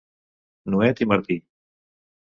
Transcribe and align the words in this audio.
Nuet 0.73 1.03
i 1.05 1.09
Martí. 1.13 1.39